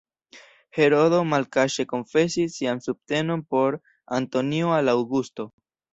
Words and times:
Herodo 0.77 1.19
malkaŝe 1.33 1.85
konfesis 1.91 2.57
sian 2.61 2.81
subtenon 2.89 3.47
por 3.55 3.77
Antonio 4.21 4.73
al 4.79 4.95
Aŭgusto. 4.99 5.51